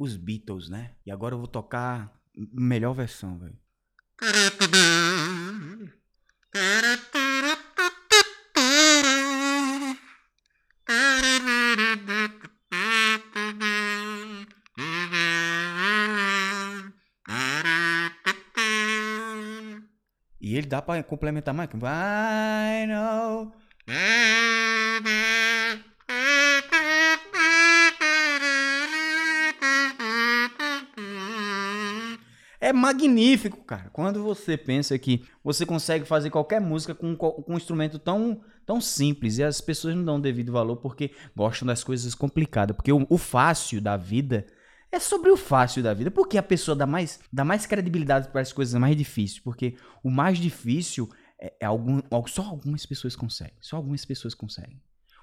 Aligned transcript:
os 0.00 0.16
Beatles, 0.16 0.70
né? 0.70 0.92
E 1.04 1.10
agora 1.12 1.34
eu 1.34 1.38
vou 1.38 1.46
tocar 1.46 2.10
melhor 2.34 2.94
versão, 2.94 3.38
velho. 3.38 3.58
E 20.40 20.56
ele 20.56 20.66
dá 20.66 20.80
pra 20.80 21.02
complementar 21.02 21.52
mais. 21.52 21.68
I 21.68 22.86
know. 22.86 23.52
É 32.70 32.72
magnífico, 32.72 33.64
cara. 33.64 33.90
Quando 33.92 34.22
você 34.22 34.56
pensa 34.56 34.96
que 34.96 35.24
você 35.42 35.66
consegue 35.66 36.04
fazer 36.04 36.30
qualquer 36.30 36.60
música 36.60 36.94
com, 36.94 37.16
com 37.16 37.44
um 37.48 37.56
instrumento 37.56 37.98
tão, 37.98 38.42
tão 38.64 38.80
simples 38.80 39.38
e 39.38 39.42
as 39.42 39.60
pessoas 39.60 39.96
não 39.96 40.04
dão 40.04 40.20
devido 40.20 40.52
valor 40.52 40.76
porque 40.76 41.10
gostam 41.34 41.66
das 41.66 41.82
coisas 41.82 42.14
complicadas. 42.14 42.76
Porque 42.76 42.92
o, 42.92 43.04
o 43.10 43.18
fácil 43.18 43.80
da 43.80 43.96
vida 43.96 44.46
é 44.92 45.00
sobre 45.00 45.32
o 45.32 45.36
fácil 45.36 45.82
da 45.82 45.92
vida. 45.92 46.12
Por 46.12 46.28
que 46.28 46.38
a 46.38 46.44
pessoa 46.44 46.76
dá 46.76 46.86
mais, 46.86 47.18
dá 47.32 47.44
mais 47.44 47.66
credibilidade 47.66 48.28
para 48.28 48.40
as 48.40 48.52
coisas 48.52 48.80
mais 48.80 48.96
difíceis? 48.96 49.40
Porque 49.40 49.74
o 50.00 50.08
mais 50.08 50.38
difícil 50.38 51.10
é, 51.40 51.52
é 51.58 51.66
algum, 51.66 52.00
só 52.28 52.42
algumas 52.42 52.86
pessoas 52.86 53.16
conseguem. 53.16 53.56
Só 53.60 53.78
algumas 53.78 54.04
pessoas 54.04 54.32
conseguem. 54.32 54.80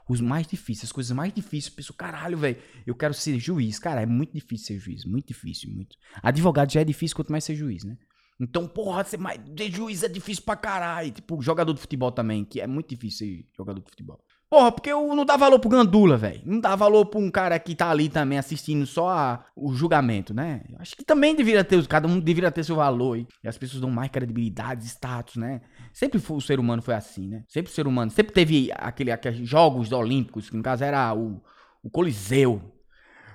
Os 0.10 0.22
mais 0.22 0.48
difíceis, 0.48 0.86
as 0.86 0.92
coisas 0.92 1.12
mais 1.12 1.34
difíceis, 1.34 1.74
pessoa, 1.74 1.98
caralho, 1.98 2.38
velho, 2.38 2.58
eu 2.86 2.96
quero 2.96 3.14
ser 3.14 3.38
juiz. 3.40 3.78
Cara, 3.78 4.02
é 4.02 4.06
muito 4.06 4.34
difícil 4.34 4.68
ser 4.68 4.80
juiz, 4.80 5.06
muito 5.06 5.28
difícil, 5.28 5.70
muito. 5.74 5.96
Advogado 6.24 6.72
já 6.72 6.82
é 6.82 6.86
difícil, 6.86 7.16
quanto 7.16 7.32
mais 7.32 7.44
ser 7.44 7.56
juiz, 7.56 7.84
né? 7.84 7.98
Então, 8.40 8.68
porra, 8.68 9.04
ser, 9.04 9.18
mais, 9.18 9.40
ser 9.58 9.72
juiz 9.72 10.04
é 10.04 10.08
difícil 10.08 10.44
pra 10.44 10.56
caralho. 10.56 11.12
Tipo, 11.12 11.42
jogador 11.42 11.74
de 11.74 11.82
futebol 11.82 12.12
também, 12.12 12.46
que 12.46 12.62
é 12.62 12.68
muito 12.68 12.90
difícil 12.90 13.28
ser 13.28 13.46
jogador 13.58 13.82
de 13.82 13.90
futebol. 13.90 14.24
Porra, 14.50 14.72
porque 14.72 14.90
eu 14.90 15.14
não 15.14 15.26
dá 15.26 15.36
valor 15.36 15.60
pro 15.60 15.70
Gandula, 15.70 16.16
velho. 16.16 16.42
Não 16.46 16.62
dá 16.62 16.74
valor 16.74 17.06
pra 17.08 17.20
um 17.20 17.30
cara 17.30 17.60
que 17.60 17.76
tá 17.76 17.90
ali 17.90 18.08
também 18.08 18.38
assistindo 18.38 18.86
só 18.86 19.10
a, 19.10 19.46
o 19.54 19.74
julgamento, 19.74 20.34
né? 20.34 20.62
Eu 20.72 20.78
acho 20.80 20.96
que 20.96 21.04
também 21.04 21.36
deveria 21.36 21.66
ter, 21.66 21.86
cada 21.86 22.08
um 22.08 22.18
deveria 22.18 22.50
ter 22.50 22.64
seu 22.64 22.78
valor. 22.78 23.18
E, 23.18 23.28
as 23.46 23.58
pessoas 23.58 23.82
dão 23.82 23.90
mais 23.90 24.10
credibilidade, 24.10 24.86
status, 24.86 25.36
né? 25.36 25.60
Sempre 25.92 26.18
foi, 26.20 26.38
o 26.38 26.42
ser 26.42 26.62
humano 26.62 26.82
foi 26.82 26.94
assim, 26.94 27.28
né? 27.28 27.44
Sempre 27.50 27.70
o 27.70 27.76
ser 27.76 27.88
humano. 27.88 28.10
Sempre 28.10 28.34
teve 28.34 28.70
aquele, 28.74 29.12
aqueles 29.12 29.46
Jogos 29.46 29.92
Olímpicos, 29.92 30.50
que 30.50 30.56
no 30.56 30.64
caso 30.64 30.82
era 30.82 31.14
o, 31.14 31.42
o 31.84 31.90
Coliseu. 31.90 32.62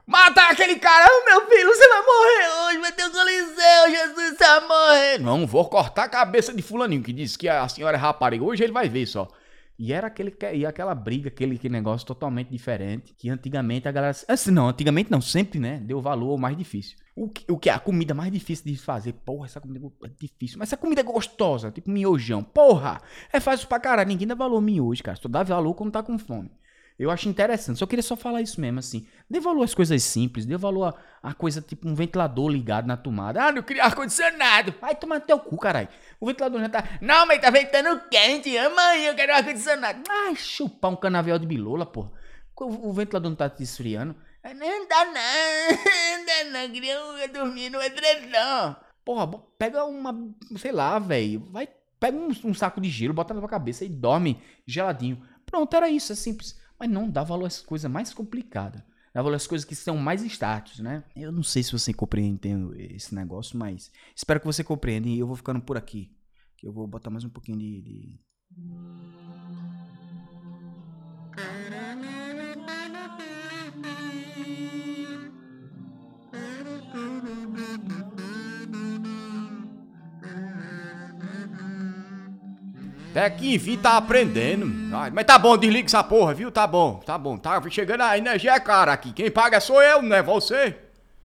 Mata 0.06 0.48
aquele 0.48 0.76
cara, 0.76 1.06
meu 1.26 1.46
filho, 1.46 1.68
você 1.68 1.88
vai 1.88 2.02
morrer 2.02 2.66
hoje, 2.66 2.78
vai 2.78 2.92
ter 2.92 3.04
o 3.04 3.10
Coliseu, 3.10 3.90
Jesus 3.90 4.38
vai 4.38 4.60
morrer. 4.66 5.18
Não, 5.18 5.46
vou 5.46 5.68
cortar 5.68 6.04
a 6.04 6.08
cabeça 6.08 6.54
de 6.54 6.62
fulaninho 6.62 7.02
que 7.02 7.12
disse 7.12 7.36
que 7.36 7.50
a 7.50 7.68
senhora 7.68 7.98
é 7.98 8.00
rapariga. 8.00 8.44
Hoje 8.44 8.64
ele 8.64 8.72
vai 8.72 8.88
ver 8.88 9.06
só. 9.06 9.28
E 9.82 9.92
era 9.92 10.06
aquele, 10.06 10.32
e 10.54 10.64
aquela 10.64 10.94
briga, 10.94 11.26
aquele, 11.26 11.56
aquele 11.56 11.74
negócio 11.74 12.06
totalmente 12.06 12.48
diferente. 12.48 13.12
Que 13.18 13.28
antigamente 13.28 13.88
a 13.88 13.90
galera. 13.90 14.16
Assim, 14.28 14.52
não, 14.52 14.68
antigamente 14.68 15.10
não, 15.10 15.20
sempre, 15.20 15.58
né? 15.58 15.80
Deu 15.80 16.00
valor 16.00 16.30
ao 16.30 16.38
mais 16.38 16.56
difícil. 16.56 16.96
O 17.16 17.28
que, 17.28 17.50
o 17.50 17.58
que 17.58 17.68
é 17.68 17.72
a 17.72 17.80
comida 17.80 18.14
mais 18.14 18.30
difícil 18.30 18.64
de 18.66 18.76
fazer? 18.76 19.12
Porra, 19.12 19.46
essa 19.46 19.60
comida 19.60 19.84
é 20.04 20.08
difícil. 20.20 20.60
Mas 20.60 20.68
essa 20.68 20.76
comida 20.76 21.00
é 21.00 21.04
gostosa, 21.04 21.72
tipo 21.72 21.90
miojão. 21.90 22.44
Porra, 22.44 23.02
é 23.32 23.40
fácil 23.40 23.66
pra 23.66 23.80
caralho. 23.80 24.06
Ninguém 24.06 24.28
dá 24.28 24.36
valor 24.36 24.60
miojo, 24.60 25.02
cara. 25.02 25.18
Só 25.20 25.28
dá 25.28 25.42
valor 25.42 25.74
quando 25.74 25.90
tá 25.90 26.00
com 26.00 26.16
fome. 26.16 26.48
Eu 26.98 27.10
acho 27.10 27.28
interessante. 27.28 27.78
Só 27.78 27.86
queria 27.86 28.02
só 28.02 28.14
falar 28.16 28.42
isso 28.42 28.60
mesmo, 28.60 28.78
assim. 28.78 29.06
Dê 29.28 29.40
valor 29.40 29.64
às 29.64 29.74
coisas 29.74 30.02
simples. 30.02 30.46
Dê 30.46 30.56
valor 30.56 30.94
a, 31.22 31.30
a 31.30 31.34
coisa 31.34 31.60
tipo 31.60 31.88
um 31.88 31.94
ventilador 31.94 32.48
ligado 32.48 32.86
na 32.86 32.96
tomada. 32.96 33.44
Ah, 33.44 33.52
não 33.52 33.62
queria 33.62 33.84
ar-condicionado. 33.84 34.74
Vai 34.80 34.94
tomar 34.94 35.20
teu 35.20 35.38
cu, 35.38 35.56
caralho. 35.56 35.88
O 36.20 36.26
ventilador 36.26 36.60
já 36.60 36.68
tá. 36.68 36.84
Não, 37.00 37.26
mas 37.26 37.40
tá 37.40 37.50
ventando 37.50 38.00
quente. 38.08 38.56
Amanhã 38.56 39.08
eu 39.08 39.14
quero 39.14 39.34
ar-condicionado. 39.34 40.02
Ai, 40.08 40.36
chupar 40.36 40.90
um 40.90 40.96
canavial 40.96 41.38
de 41.38 41.46
bilola, 41.46 41.86
porra. 41.86 42.12
O, 42.60 42.90
o 42.90 42.92
ventilador 42.92 43.30
não 43.30 43.36
tá 43.36 43.48
te 43.48 43.62
esfriando. 43.62 44.14
Não 44.44 44.88
dá 44.88 45.04
não. 45.04 45.12
Não 46.18 46.26
dá 46.26 46.44
não. 46.60 46.70
Queria 46.72 47.28
dormir 47.32 47.70
no 47.70 47.80
edredom. 47.80 48.76
Porra, 49.04 49.28
pega 49.58 49.84
uma. 49.84 50.14
Sei 50.56 50.72
lá, 50.72 50.98
velho. 50.98 51.48
Vai. 51.50 51.68
Pega 51.98 52.16
um, 52.16 52.28
um, 52.44 52.54
saco 52.54 52.80
de 52.80 52.88
gelo, 52.90 53.14
bota 53.14 53.32
na 53.32 53.38
tua 53.38 53.48
cabeça 53.48 53.84
e 53.84 53.88
dorme 53.88 54.42
geladinho. 54.66 55.22
Pronto, 55.46 55.74
era 55.76 55.88
isso. 55.88 56.12
É 56.12 56.16
simples. 56.16 56.60
Mas 56.82 56.90
não 56.90 57.08
dá 57.08 57.22
valor 57.22 57.46
às 57.46 57.60
coisas 57.60 57.88
mais 57.88 58.12
complicadas. 58.12 58.82
Dá 59.14 59.22
valor 59.22 59.36
às 59.36 59.46
coisas 59.46 59.64
que 59.64 59.72
são 59.72 59.96
mais 59.96 60.20
status, 60.24 60.80
né? 60.80 61.04
Eu 61.14 61.30
não 61.30 61.44
sei 61.44 61.62
se 61.62 61.70
você 61.70 61.94
compreende 61.94 62.40
esse 62.76 63.14
negócio, 63.14 63.56
mas 63.56 63.92
espero 64.16 64.40
que 64.40 64.46
você 64.46 64.64
compreenda 64.64 65.06
e 65.06 65.16
eu 65.16 65.28
vou 65.28 65.36
ficando 65.36 65.60
por 65.60 65.76
aqui. 65.76 66.10
Que 66.56 66.66
eu 66.66 66.72
vou 66.72 66.84
botar 66.88 67.08
mais 67.08 67.22
um 67.22 67.28
pouquinho 67.28 67.56
de... 67.56 67.82
de... 67.82 68.20
Até 83.12 83.28
que 83.28 83.54
enfim 83.54 83.76
tá 83.76 83.98
aprendendo. 83.98 84.66
Mas 85.12 85.24
tá 85.26 85.38
bom, 85.38 85.56
desliga 85.58 85.86
essa 85.86 86.02
porra, 86.02 86.32
viu? 86.32 86.50
Tá 86.50 86.66
bom, 86.66 86.94
tá 87.04 87.18
bom. 87.18 87.36
Tá 87.36 87.62
chegando 87.68 88.00
a 88.00 88.16
energia 88.16 88.52
é 88.52 88.60
cara 88.60 88.90
aqui. 88.90 89.12
Quem 89.12 89.30
paga 89.30 89.60
sou 89.60 89.82
eu, 89.82 90.00
não 90.00 90.16
é 90.16 90.22
você. 90.22 90.74